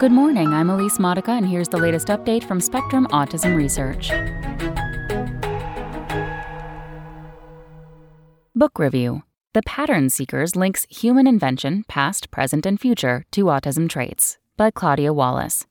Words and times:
Good 0.00 0.10
morning, 0.10 0.48
I'm 0.48 0.70
Elise 0.70 0.98
Modica, 0.98 1.30
and 1.30 1.46
here's 1.46 1.68
the 1.68 1.76
latest 1.76 2.08
update 2.08 2.42
from 2.42 2.60
Spectrum 2.60 3.06
Autism 3.12 3.56
Research. 3.56 4.10
Book 8.56 8.76
Review 8.80 9.22
The 9.52 9.62
Pattern 9.62 10.10
Seekers 10.10 10.56
links 10.56 10.84
human 10.90 11.28
invention, 11.28 11.84
past, 11.86 12.32
present, 12.32 12.66
and 12.66 12.80
future, 12.80 13.24
to 13.30 13.44
autism 13.44 13.88
traits 13.88 14.36
by 14.56 14.72
Claudia 14.72 15.12
Wallis. 15.12 15.64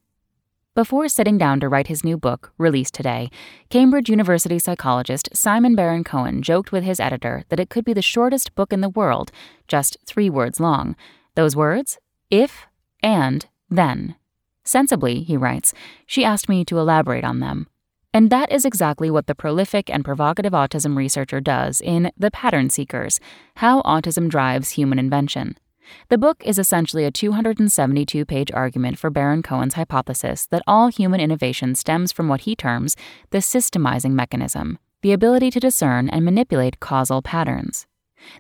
Before 0.74 1.10
sitting 1.10 1.38
down 1.38 1.60
to 1.60 1.68
write 1.68 1.88
his 1.88 2.06
new 2.06 2.18
book, 2.18 2.54
released 2.58 2.94
today, 2.94 3.30
Cambridge 3.70 4.10
University 4.10 4.58
psychologist 4.58 5.28
Simon 5.34 5.76
Baron 5.76 6.06
Cohen 6.06 6.42
joked 6.42 6.72
with 6.72 6.86
his 6.86 7.02
editor 7.02 7.44
that 7.50 7.60
it 7.60 7.70
could 7.70 7.84
be 7.84 7.94
the 7.94 8.02
shortest 8.02 8.56
book 8.56 8.72
in 8.72 8.80
the 8.80 8.88
world, 8.88 9.34
just 9.68 9.98
three 10.06 10.30
words 10.30 10.62
long. 10.62 10.96
Those 11.36 11.58
words? 11.58 12.00
If, 12.32 12.68
and, 13.04 13.46
then. 13.76 14.16
Sensibly, 14.64 15.24
he 15.24 15.36
writes, 15.36 15.74
she 16.06 16.24
asked 16.24 16.48
me 16.48 16.64
to 16.66 16.80
elaborate 16.80 17.24
on 17.24 17.40
them. 17.40 17.68
And 18.14 18.30
that 18.30 18.52
is 18.52 18.64
exactly 18.64 19.10
what 19.10 19.26
the 19.26 19.36
prolific 19.36 19.90
and 19.90 20.06
provocative 20.06 20.54
autism 20.54 20.96
researcher 20.96 21.42
does 21.42 21.82
in 21.82 22.12
The 22.18 22.30
Pattern 22.30 22.70
Seekers 22.70 23.20
How 23.56 23.82
Autism 23.82 24.30
Drives 24.30 24.72
Human 24.72 25.00
Invention. 25.00 25.58
The 26.10 26.18
book 26.18 26.42
is 26.46 26.60
essentially 26.60 27.06
a 27.06 27.12
272 27.12 28.26
page 28.26 28.52
argument 28.52 29.00
for 29.00 29.10
Baron 29.10 29.42
Cohen's 29.42 29.74
hypothesis 29.74 30.46
that 30.48 30.64
all 30.68 30.88
human 30.88 31.20
innovation 31.20 31.76
stems 31.76 32.12
from 32.12 32.28
what 32.28 32.42
he 32.42 32.56
terms 32.56 32.96
the 33.32 33.40
systemizing 33.40 34.12
mechanism, 34.12 34.78
the 35.02 35.12
ability 35.12 35.52
to 35.52 35.60
discern 35.60 36.08
and 36.08 36.24
manipulate 36.24 36.80
causal 36.80 37.22
patterns. 37.22 37.88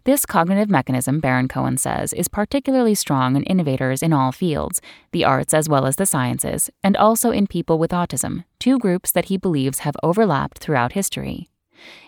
This 0.03 0.25
cognitive 0.25 0.69
mechanism, 0.69 1.19
Baron 1.19 1.47
Cohen 1.47 1.77
says, 1.77 2.13
is 2.13 2.27
particularly 2.27 2.95
strong 2.95 3.35
in 3.35 3.43
innovators 3.43 4.03
in 4.03 4.13
all 4.13 4.31
fields, 4.31 4.81
the 5.11 5.25
arts 5.25 5.53
as 5.53 5.69
well 5.69 5.85
as 5.85 5.95
the 5.95 6.05
sciences, 6.05 6.69
and 6.83 6.97
also 6.97 7.31
in 7.31 7.47
people 7.47 7.79
with 7.79 7.91
autism, 7.91 8.45
two 8.59 8.79
groups 8.79 9.11
that 9.11 9.25
he 9.25 9.37
believes 9.37 9.79
have 9.79 9.95
overlapped 10.03 10.59
throughout 10.59 10.93
history. 10.93 11.49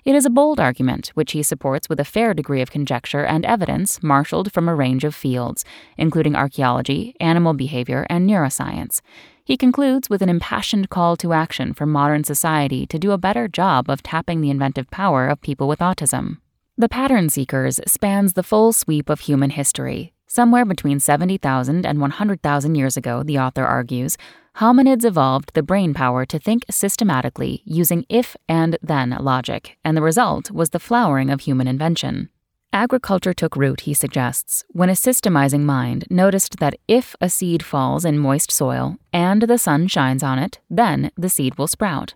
It 0.03 0.15
is 0.15 0.25
a 0.25 0.29
bold 0.29 0.59
argument, 0.59 1.11
which 1.15 1.33
he 1.33 1.43
supports 1.43 1.89
with 1.89 1.99
a 1.99 2.05
fair 2.05 2.33
degree 2.33 2.61
of 2.61 2.71
conjecture 2.71 3.25
and 3.25 3.45
evidence 3.45 4.01
marshaled 4.01 4.51
from 4.51 4.69
a 4.69 4.75
range 4.75 5.03
of 5.03 5.15
fields, 5.15 5.65
including 5.97 6.35
archaeology, 6.35 7.15
animal 7.19 7.53
behavior, 7.53 8.05
and 8.09 8.29
neuroscience. 8.29 9.01
He 9.43 9.57
concludes 9.57 10.09
with 10.09 10.21
an 10.21 10.29
impassioned 10.29 10.89
call 10.89 11.15
to 11.17 11.33
action 11.33 11.73
for 11.73 11.85
modern 11.85 12.23
society 12.23 12.85
to 12.87 12.97
do 12.97 13.11
a 13.11 13.17
better 13.17 13.47
job 13.47 13.89
of 13.89 14.01
tapping 14.01 14.41
the 14.41 14.49
inventive 14.49 14.89
power 14.89 15.27
of 15.27 15.41
people 15.41 15.67
with 15.67 15.79
autism. 15.79 16.37
The 16.77 16.89
Pattern 16.89 17.29
Seekers 17.29 17.79
spans 17.87 18.33
the 18.33 18.43
full 18.43 18.73
sweep 18.73 19.09
of 19.09 19.21
human 19.21 19.51
history. 19.51 20.13
Somewhere 20.27 20.65
between 20.65 20.99
70,000 20.99 21.85
and 21.85 22.01
100,000 22.01 22.75
years 22.75 22.97
ago, 22.97 23.23
the 23.23 23.39
author 23.39 23.63
argues, 23.63 24.17
hominids 24.57 25.05
evolved 25.05 25.53
the 25.53 25.63
brain 25.63 25.93
power 25.93 26.25
to 26.25 26.37
think 26.37 26.65
systematically 26.69 27.61
using 27.63 28.05
if 28.09 28.35
and 28.49 28.77
then 28.81 29.15
logic, 29.21 29.77
and 29.85 29.95
the 29.95 30.01
result 30.01 30.51
was 30.51 30.71
the 30.71 30.79
flowering 30.79 31.29
of 31.29 31.39
human 31.39 31.69
invention. 31.69 32.27
Agriculture 32.73 33.33
took 33.33 33.55
root, 33.55 33.81
he 33.81 33.93
suggests, 33.93 34.65
when 34.71 34.89
a 34.89 34.99
systemizing 34.99 35.61
mind 35.61 36.05
noticed 36.09 36.59
that 36.59 36.75
if 36.89 37.15
a 37.21 37.29
seed 37.29 37.63
falls 37.63 38.03
in 38.03 38.19
moist 38.19 38.51
soil 38.51 38.97
and 39.13 39.43
the 39.43 39.57
sun 39.57 39.87
shines 39.87 40.21
on 40.21 40.37
it, 40.37 40.59
then 40.69 41.09
the 41.15 41.29
seed 41.29 41.57
will 41.57 41.67
sprout. 41.67 42.15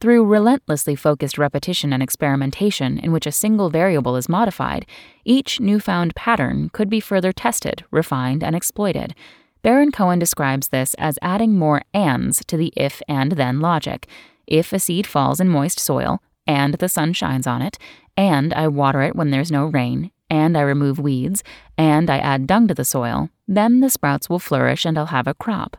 Through 0.00 0.24
relentlessly 0.24 0.96
focused 0.96 1.36
repetition 1.36 1.92
and 1.92 2.02
experimentation 2.02 2.98
in 2.98 3.12
which 3.12 3.26
a 3.26 3.32
single 3.32 3.68
variable 3.68 4.16
is 4.16 4.30
modified, 4.30 4.86
each 5.26 5.60
newfound 5.60 6.14
pattern 6.14 6.70
could 6.72 6.88
be 6.88 7.00
further 7.00 7.32
tested, 7.32 7.84
refined, 7.90 8.42
and 8.42 8.56
exploited. 8.56 9.14
Baron 9.60 9.92
Cohen 9.92 10.18
describes 10.18 10.68
this 10.68 10.94
as 10.94 11.18
adding 11.20 11.58
more 11.58 11.82
ands 11.92 12.42
to 12.46 12.56
the 12.56 12.72
if 12.74 13.02
and 13.08 13.32
then 13.32 13.60
logic. 13.60 14.08
If 14.46 14.72
a 14.72 14.78
seed 14.78 15.06
falls 15.06 15.38
in 15.38 15.50
moist 15.50 15.78
soil, 15.78 16.22
and 16.46 16.74
the 16.74 16.88
sun 16.88 17.12
shines 17.12 17.46
on 17.46 17.60
it, 17.60 17.78
and 18.16 18.54
I 18.54 18.68
water 18.68 19.02
it 19.02 19.14
when 19.14 19.30
there's 19.30 19.52
no 19.52 19.66
rain, 19.66 20.12
and 20.30 20.56
I 20.56 20.62
remove 20.62 20.98
weeds, 20.98 21.44
and 21.76 22.08
I 22.08 22.16
add 22.18 22.46
dung 22.46 22.68
to 22.68 22.74
the 22.74 22.86
soil, 22.86 23.28
then 23.46 23.80
the 23.80 23.90
sprouts 23.90 24.30
will 24.30 24.38
flourish 24.38 24.86
and 24.86 24.96
I'll 24.96 25.06
have 25.06 25.26
a 25.26 25.34
crop. 25.34 25.76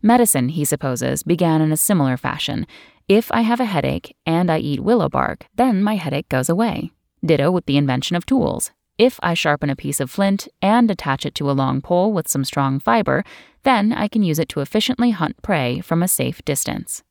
Medicine, 0.00 0.50
he 0.50 0.64
supposes, 0.64 1.24
began 1.24 1.60
in 1.60 1.72
a 1.72 1.76
similar 1.76 2.16
fashion. 2.16 2.66
If 3.08 3.32
I 3.32 3.40
have 3.40 3.58
a 3.58 3.64
headache 3.64 4.14
and 4.26 4.50
I 4.50 4.58
eat 4.58 4.80
willow 4.80 5.08
bark, 5.08 5.46
then 5.54 5.82
my 5.82 5.96
headache 5.96 6.28
goes 6.28 6.50
away. 6.50 6.90
Ditto 7.24 7.50
with 7.50 7.64
the 7.64 7.78
invention 7.78 8.16
of 8.16 8.26
tools. 8.26 8.70
If 8.98 9.18
I 9.22 9.32
sharpen 9.32 9.70
a 9.70 9.76
piece 9.76 9.98
of 9.98 10.10
flint 10.10 10.46
and 10.60 10.90
attach 10.90 11.24
it 11.24 11.34
to 11.36 11.50
a 11.50 11.52
long 11.52 11.80
pole 11.80 12.12
with 12.12 12.28
some 12.28 12.44
strong 12.44 12.78
fiber, 12.78 13.24
then 13.62 13.94
I 13.94 14.08
can 14.08 14.22
use 14.22 14.38
it 14.38 14.50
to 14.50 14.60
efficiently 14.60 15.12
hunt 15.12 15.40
prey 15.40 15.80
from 15.80 16.02
a 16.02 16.08
safe 16.08 16.44
distance. 16.44 17.02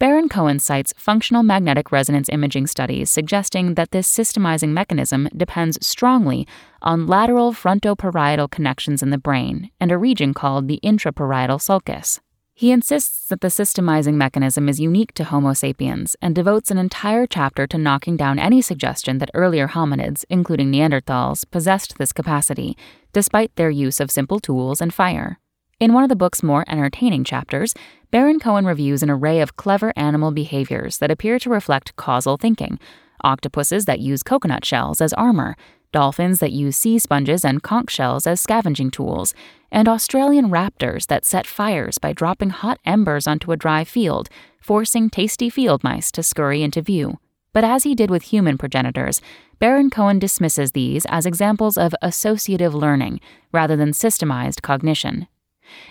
Baron 0.00 0.28
Cohen 0.28 0.58
cites 0.58 0.92
functional 0.96 1.44
magnetic 1.44 1.92
resonance 1.92 2.28
imaging 2.28 2.66
studies 2.66 3.08
suggesting 3.08 3.74
that 3.74 3.92
this 3.92 4.12
systemizing 4.12 4.70
mechanism 4.70 5.28
depends 5.36 5.78
strongly 5.86 6.48
on 6.82 7.06
lateral 7.06 7.52
frontoparietal 7.52 8.50
connections 8.50 9.04
in 9.04 9.10
the 9.10 9.18
brain 9.18 9.70
and 9.78 9.92
a 9.92 9.98
region 9.98 10.34
called 10.34 10.66
the 10.66 10.80
intraparietal 10.82 11.60
sulcus. 11.60 12.20
He 12.54 12.70
insists 12.70 13.28
that 13.28 13.40
the 13.40 13.48
systemizing 13.48 14.14
mechanism 14.14 14.68
is 14.68 14.78
unique 14.78 15.14
to 15.14 15.24
Homo 15.24 15.52
sapiens 15.54 16.16
and 16.20 16.34
devotes 16.34 16.70
an 16.70 16.78
entire 16.78 17.26
chapter 17.26 17.66
to 17.66 17.78
knocking 17.78 18.16
down 18.16 18.38
any 18.38 18.60
suggestion 18.60 19.18
that 19.18 19.30
earlier 19.34 19.68
hominids, 19.68 20.24
including 20.28 20.70
Neanderthals, 20.70 21.50
possessed 21.50 21.98
this 21.98 22.12
capacity, 22.12 22.76
despite 23.12 23.56
their 23.56 23.70
use 23.70 24.00
of 24.00 24.10
simple 24.10 24.38
tools 24.38 24.80
and 24.80 24.92
fire. 24.92 25.38
In 25.80 25.92
one 25.92 26.04
of 26.04 26.10
the 26.10 26.16
book's 26.16 26.42
more 26.42 26.64
entertaining 26.68 27.24
chapters, 27.24 27.74
Baron 28.10 28.38
Cohen 28.38 28.66
reviews 28.66 29.02
an 29.02 29.10
array 29.10 29.40
of 29.40 29.56
clever 29.56 29.92
animal 29.96 30.30
behaviors 30.30 30.98
that 30.98 31.10
appear 31.10 31.38
to 31.40 31.50
reflect 31.50 31.96
causal 31.96 32.36
thinking 32.36 32.78
octopuses 33.24 33.84
that 33.86 34.00
use 34.00 34.22
coconut 34.22 34.64
shells 34.64 35.00
as 35.00 35.12
armor, 35.14 35.56
dolphins 35.92 36.40
that 36.40 36.52
use 36.52 36.76
sea 36.76 36.98
sponges 36.98 37.44
and 37.44 37.62
conch 37.62 37.90
shells 37.90 38.26
as 38.26 38.40
scavenging 38.40 38.90
tools, 38.90 39.34
and 39.70 39.88
Australian 39.88 40.50
raptors 40.50 41.06
that 41.06 41.24
set 41.24 41.46
fires 41.46 41.98
by 41.98 42.12
dropping 42.12 42.50
hot 42.50 42.78
embers 42.84 43.26
onto 43.26 43.52
a 43.52 43.56
dry 43.56 43.84
field, 43.84 44.28
forcing 44.60 45.08
tasty 45.08 45.48
field 45.48 45.84
mice 45.84 46.10
to 46.12 46.22
scurry 46.22 46.62
into 46.62 46.82
view. 46.82 47.18
But 47.52 47.64
as 47.64 47.84
he 47.84 47.94
did 47.94 48.10
with 48.10 48.24
human 48.24 48.58
progenitors, 48.58 49.20
Baron 49.58 49.90
Cohen 49.90 50.18
dismisses 50.18 50.72
these 50.72 51.06
as 51.06 51.26
examples 51.26 51.76
of 51.76 51.94
associative 52.02 52.74
learning 52.74 53.20
rather 53.52 53.76
than 53.76 53.92
systemized 53.92 54.62
cognition. 54.62 55.28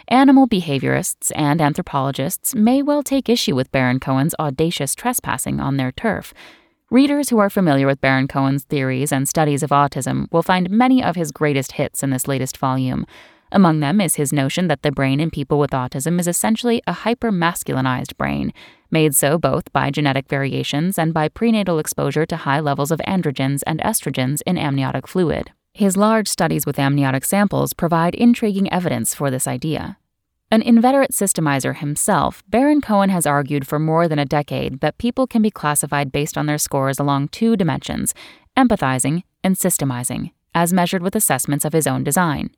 Animal 0.07 0.47
behaviorists 0.47 1.31
and 1.35 1.61
anthropologists 1.61 2.53
may 2.53 2.81
well 2.81 3.03
take 3.03 3.29
issue 3.29 3.55
with 3.55 3.71
Baron 3.71 3.99
Cohen's 3.99 4.35
audacious 4.39 4.93
trespassing 4.93 5.59
on 5.59 5.77
their 5.77 5.91
turf, 5.91 6.33
Readers 6.91 7.29
who 7.29 7.39
are 7.39 7.49
familiar 7.49 7.87
with 7.87 8.01
Baron 8.01 8.27
Cohen's 8.27 8.65
theories 8.65 9.13
and 9.13 9.25
studies 9.25 9.63
of 9.63 9.69
autism 9.69 10.29
will 10.29 10.43
find 10.43 10.69
many 10.69 11.01
of 11.01 11.15
his 11.15 11.31
greatest 11.31 11.71
hits 11.71 12.03
in 12.03 12.09
this 12.09 12.27
latest 12.27 12.57
volume. 12.57 13.05
Among 13.49 13.79
them 13.79 14.01
is 14.01 14.15
his 14.15 14.33
notion 14.33 14.67
that 14.67 14.81
the 14.81 14.91
brain 14.91 15.21
in 15.21 15.31
people 15.31 15.57
with 15.57 15.69
autism 15.69 16.19
is 16.19 16.27
essentially 16.27 16.81
a 16.85 16.91
hypermasculinized 16.91 18.17
brain, 18.17 18.51
made 18.91 19.15
so 19.15 19.37
both 19.37 19.71
by 19.71 19.89
genetic 19.89 20.27
variations 20.27 20.99
and 20.99 21.13
by 21.13 21.29
prenatal 21.29 21.79
exposure 21.79 22.25
to 22.25 22.35
high 22.35 22.59
levels 22.59 22.91
of 22.91 22.99
androgens 23.07 23.61
and 23.65 23.79
estrogens 23.79 24.41
in 24.45 24.57
amniotic 24.57 25.07
fluid. 25.07 25.51
His 25.73 25.95
large 25.95 26.27
studies 26.27 26.65
with 26.65 26.77
amniotic 26.77 27.23
samples 27.23 27.71
provide 27.71 28.15
intriguing 28.15 28.69
evidence 28.69 29.15
for 29.15 29.31
this 29.31 29.47
idea. 29.47 29.97
An 30.53 30.61
inveterate 30.61 31.11
systemizer 31.11 31.77
himself, 31.77 32.43
Baron 32.49 32.81
Cohen 32.81 33.09
has 33.09 33.25
argued 33.25 33.65
for 33.65 33.79
more 33.79 34.09
than 34.09 34.19
a 34.19 34.25
decade 34.25 34.81
that 34.81 34.97
people 34.97 35.25
can 35.25 35.41
be 35.41 35.49
classified 35.49 36.11
based 36.11 36.37
on 36.37 36.45
their 36.45 36.57
scores 36.57 36.99
along 36.99 37.29
two 37.29 37.55
dimensions 37.55 38.13
empathizing 38.57 39.23
and 39.45 39.55
systemizing, 39.55 40.31
as 40.53 40.73
measured 40.73 41.01
with 41.01 41.15
assessments 41.15 41.63
of 41.63 41.71
his 41.71 41.87
own 41.87 42.03
design. 42.03 42.49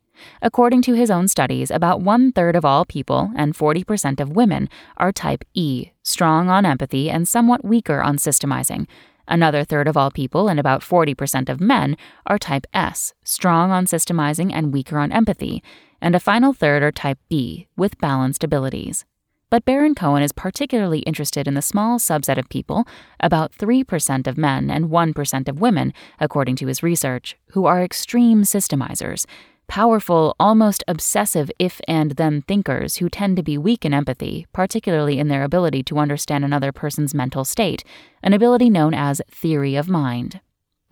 According 0.41 0.81
to 0.83 0.95
his 0.95 1.11
own 1.11 1.27
studies, 1.27 1.69
about 1.69 2.01
one 2.01 2.31
third 2.31 2.55
of 2.55 2.65
all 2.65 2.83
people 2.83 3.31
and 3.35 3.53
40% 3.53 4.19
of 4.19 4.35
women 4.35 4.69
are 4.97 5.11
type 5.11 5.43
E, 5.53 5.91
strong 6.01 6.49
on 6.49 6.65
empathy 6.65 7.11
and 7.11 7.27
somewhat 7.27 7.63
weaker 7.63 8.01
on 8.01 8.17
systemizing. 8.17 8.87
Another 9.27 9.63
third 9.63 9.87
of 9.87 9.95
all 9.95 10.09
people 10.09 10.49
and 10.49 10.59
about 10.59 10.81
40% 10.81 11.47
of 11.47 11.61
men 11.61 11.95
are 12.25 12.39
type 12.39 12.65
S, 12.73 13.13
strong 13.23 13.69
on 13.69 13.85
systemizing 13.85 14.51
and 14.51 14.73
weaker 14.73 14.97
on 14.97 15.11
empathy 15.11 15.61
and 16.03 16.15
a 16.15 16.19
final 16.19 16.51
third 16.51 16.83
are 16.83 16.91
type 16.91 17.17
B, 17.29 17.67
with 17.77 17.97
balanced 17.97 18.43
abilities. 18.43 19.05
But 19.49 19.63
Baron 19.63 19.95
Cohen 19.95 20.21
is 20.21 20.33
particularly 20.33 20.99
interested 20.99 21.47
in 21.47 21.53
the 21.53 21.61
small 21.61 21.97
subset 21.97 22.37
of 22.37 22.49
people, 22.49 22.85
about 23.21 23.53
3% 23.53 24.27
of 24.27 24.37
men 24.37 24.69
and 24.69 24.89
1% 24.89 25.47
of 25.47 25.61
women, 25.61 25.93
according 26.19 26.57
to 26.57 26.67
his 26.67 26.83
research, 26.83 27.37
who 27.51 27.65
are 27.65 27.81
extreme 27.81 28.41
systemizers, 28.41 29.25
powerful, 29.67 30.35
almost 30.39 30.83
obsessive 30.89 31.49
if 31.57 31.79
and 31.87 32.11
then 32.11 32.41
thinkers 32.41 32.97
who 32.97 33.07
tend 33.07 33.37
to 33.37 33.43
be 33.43 33.57
weak 33.57 33.85
in 33.85 33.93
empathy, 33.93 34.45
particularly 34.51 35.19
in 35.19 35.29
their 35.29 35.43
ability 35.43 35.83
to 35.83 35.99
understand 35.99 36.43
another 36.43 36.73
person's 36.73 37.13
mental 37.13 37.45
state, 37.45 37.83
an 38.21 38.33
ability 38.33 38.69
known 38.69 38.93
as 38.93 39.21
theory 39.31 39.75
of 39.75 39.87
mind. 39.87 40.41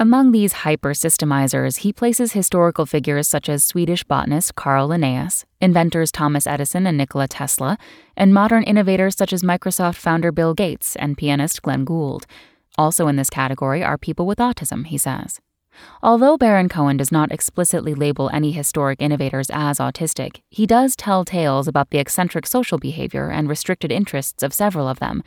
Among 0.01 0.31
these 0.31 0.53
hyper-systemizers, 0.65 1.81
he 1.81 1.93
places 1.93 2.31
historical 2.31 2.87
figures 2.87 3.27
such 3.27 3.47
as 3.47 3.63
Swedish 3.63 4.03
botanist 4.03 4.55
Carl 4.55 4.87
Linnaeus, 4.87 5.45
inventors 5.61 6.11
Thomas 6.11 6.47
Edison 6.47 6.87
and 6.87 6.97
Nikola 6.97 7.27
Tesla, 7.27 7.77
and 8.17 8.33
modern 8.33 8.63
innovators 8.63 9.15
such 9.15 9.31
as 9.31 9.43
Microsoft 9.43 9.97
founder 9.97 10.31
Bill 10.31 10.55
Gates 10.55 10.95
and 10.95 11.19
pianist 11.19 11.61
Glenn 11.61 11.85
Gould. 11.85 12.25
Also 12.79 13.07
in 13.07 13.15
this 13.15 13.29
category 13.29 13.83
are 13.83 13.95
people 13.95 14.25
with 14.25 14.39
autism, 14.39 14.87
he 14.87 14.97
says. 14.97 15.39
Although 16.01 16.35
Baron 16.35 16.67
Cohen 16.67 16.97
does 16.97 17.11
not 17.11 17.31
explicitly 17.31 17.93
label 17.93 18.27
any 18.33 18.51
historic 18.51 19.03
innovators 19.03 19.51
as 19.53 19.77
autistic, 19.77 20.41
he 20.49 20.65
does 20.65 20.95
tell 20.95 21.23
tales 21.23 21.67
about 21.67 21.91
the 21.91 21.99
eccentric 21.99 22.47
social 22.47 22.79
behavior 22.79 23.29
and 23.29 23.47
restricted 23.47 23.91
interests 23.91 24.41
of 24.41 24.51
several 24.51 24.87
of 24.87 24.97
them, 24.97 25.21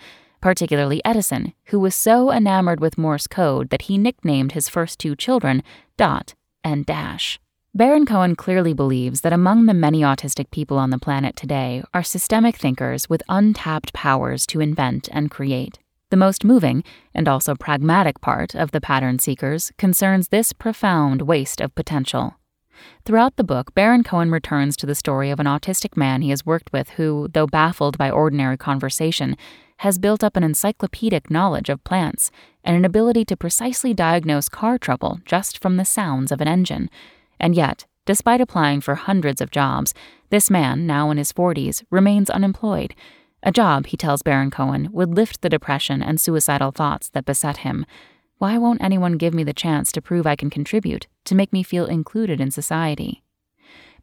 particularly 0.45 1.01
Edison, 1.07 1.55
who 1.69 1.81
was 1.81 1.95
so 1.95 2.31
enamored 2.31 2.79
with 2.79 2.99
Morse 2.99 3.27
code 3.27 3.71
that 3.71 3.81
he 3.89 3.97
nicknamed 3.97 4.53
his 4.53 4.69
first 4.69 4.99
two 4.99 5.17
children 5.17 5.63
Dot 5.97 6.35
and 6.63 6.85
Dash. 6.85 7.41
Baron 7.75 8.05
Cohen 8.05 8.37
clearly 8.37 8.75
believes 8.75 9.23
that 9.23 9.33
among 9.33 9.65
the 9.65 9.73
many 9.73 10.03
autistic 10.03 10.51
people 10.51 10.77
on 10.77 10.91
the 10.91 10.99
planet 10.99 11.35
today 11.35 11.83
are 11.95 12.03
systemic 12.03 12.57
thinkers 12.57 13.09
with 13.09 13.23
untapped 13.27 13.95
powers 13.95 14.47
to 14.49 14.61
invent 14.61 15.09
and 15.13 15.31
create. 15.31 15.79
The 16.11 16.19
most 16.19 16.45
moving, 16.45 16.85
and 17.15 17.27
also 17.27 17.55
pragmatic 17.55 18.21
part 18.21 18.55
of 18.55 18.71
the 18.73 18.83
pattern 18.83 19.19
seekers 19.19 19.73
concerns 19.79 20.29
this 20.29 20.53
profound 20.53 21.23
waste 21.23 21.63
of 21.63 21.75
potential. 21.75 22.35
Throughout 23.07 23.37
the 23.37 23.45
book, 23.45 23.75
Baron 23.75 24.03
Cohen 24.03 24.31
returns 24.31 24.77
to 24.77 24.85
the 24.85 24.95
story 24.95 25.31
of 25.31 25.41
an 25.41 25.47
autistic 25.47 25.97
man 25.97 26.21
he 26.21 26.31
has 26.31 26.45
worked 26.45 26.71
with 26.71 26.91
who, 26.91 27.29
though 27.33 27.47
baffled 27.47 27.97
by 27.97 28.11
ordinary 28.11 28.59
conversation, 28.59 29.37
has 29.79 29.99
built 29.99 30.25
up 30.25 30.37
an 30.37 30.45
encyclopedic 30.45 31.31
knowledge 31.31 31.69
of 31.69 31.85
plants 31.85 32.31
and 32.63 32.77
an 32.77 32.85
ability 32.85 33.25
to 33.27 33.37
precisely 33.37 33.93
diagnose 33.93 34.49
car 34.49 34.79
trouble 34.79 35.21
just 35.25 35.59
from 35.59 35.77
the 35.77 35.85
sounds 35.85 36.33
of 36.33 36.41
an 36.41 36.49
engine. 36.49 36.89
And 37.39 37.55
yet, 37.55 37.87
despite 38.07 38.41
applying 38.41 38.81
for 38.81 38.95
hundreds 38.95 39.41
of 39.41 39.51
jobs, 39.51 39.95
this 40.31 40.51
man, 40.51 40.87
now 40.87 41.11
in 41.11 41.19
his 41.19 41.33
40s, 41.33 41.83
remains 41.91 42.31
unemployed 42.31 42.95
a 43.47 43.53
job, 43.53 43.87
he 43.87 43.97
tells 43.99 44.23
Baron 44.23 44.51
Cohen, 44.51 44.89
would 44.91 45.15
lift 45.15 45.43
the 45.43 45.51
depression 45.51 46.03
and 46.03 46.19
suicidal 46.19 46.73
thoughts 46.73 47.11
that 47.11 47.27
beset 47.27 47.59
him. 47.59 47.85
Why 48.39 48.57
won't 48.57 48.83
anyone 48.83 49.19
give 49.19 49.35
me 49.35 49.45
the 49.45 49.53
chance 49.53 49.93
to 49.93 50.03
prove 50.03 50.27
I 50.27 50.35
can 50.35 50.49
contribute, 50.49 51.09
to 51.27 51.35
make 51.35 51.53
me 51.53 51.63
feel 51.63 51.85
included 51.85 52.41
in 52.41 52.51
society? 52.51 53.24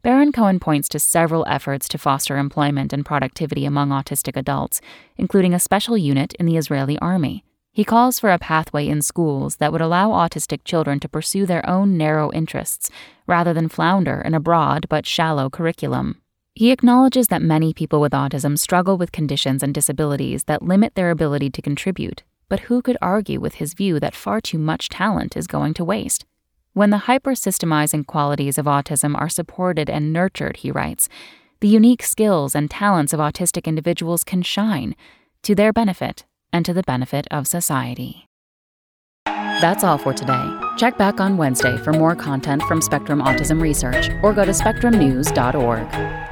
Baron 0.02 0.32
Cohen 0.32 0.58
points 0.58 0.88
to 0.88 0.98
several 0.98 1.46
efforts 1.46 1.86
to 1.86 1.96
foster 1.96 2.36
employment 2.36 2.92
and 2.92 3.06
productivity 3.06 3.64
among 3.64 3.90
autistic 3.90 4.36
adults, 4.36 4.80
including 5.16 5.54
a 5.54 5.60
special 5.60 5.96
unit 5.96 6.34
in 6.40 6.46
the 6.46 6.56
Israeli 6.56 6.98
army. 6.98 7.44
He 7.70 7.84
calls 7.84 8.18
for 8.18 8.32
a 8.32 8.38
pathway 8.38 8.88
in 8.88 9.00
schools 9.00 9.56
that 9.56 9.70
would 9.70 9.80
allow 9.80 10.10
autistic 10.10 10.64
children 10.64 10.98
to 11.00 11.08
pursue 11.08 11.46
their 11.46 11.64
own 11.70 11.96
narrow 11.96 12.32
interests 12.32 12.90
rather 13.28 13.54
than 13.54 13.68
flounder 13.68 14.20
in 14.20 14.34
a 14.34 14.40
broad 14.40 14.88
but 14.88 15.06
shallow 15.06 15.48
curriculum. 15.48 16.20
He 16.52 16.72
acknowledges 16.72 17.28
that 17.28 17.40
many 17.40 17.72
people 17.72 18.00
with 18.00 18.12
autism 18.12 18.58
struggle 18.58 18.98
with 18.98 19.12
conditions 19.12 19.62
and 19.62 19.72
disabilities 19.72 20.44
that 20.44 20.62
limit 20.62 20.96
their 20.96 21.12
ability 21.12 21.50
to 21.50 21.62
contribute, 21.62 22.24
but 22.48 22.60
who 22.60 22.82
could 22.82 22.98
argue 23.00 23.38
with 23.38 23.54
his 23.54 23.72
view 23.72 24.00
that 24.00 24.16
far 24.16 24.40
too 24.40 24.58
much 24.58 24.88
talent 24.88 25.36
is 25.36 25.46
going 25.46 25.74
to 25.74 25.84
waste? 25.84 26.24
When 26.74 26.88
the 26.88 27.04
hypersystemizing 27.06 28.06
qualities 28.06 28.56
of 28.56 28.64
autism 28.64 29.14
are 29.20 29.28
supported 29.28 29.90
and 29.90 30.10
nurtured, 30.10 30.58
he 30.58 30.70
writes, 30.70 31.08
the 31.60 31.68
unique 31.68 32.02
skills 32.02 32.54
and 32.54 32.70
talents 32.70 33.12
of 33.12 33.20
autistic 33.20 33.66
individuals 33.66 34.24
can 34.24 34.40
shine 34.40 34.96
to 35.42 35.54
their 35.54 35.72
benefit 35.72 36.24
and 36.50 36.64
to 36.64 36.72
the 36.72 36.82
benefit 36.82 37.26
of 37.30 37.46
society. 37.46 38.26
That's 39.26 39.84
all 39.84 39.98
for 39.98 40.14
today. 40.14 40.58
Check 40.78 40.96
back 40.96 41.20
on 41.20 41.36
Wednesday 41.36 41.76
for 41.76 41.92
more 41.92 42.16
content 42.16 42.62
from 42.62 42.80
Spectrum 42.80 43.20
Autism 43.20 43.60
Research 43.60 44.08
or 44.22 44.32
go 44.32 44.46
to 44.46 44.52
spectrumnews.org. 44.52 46.31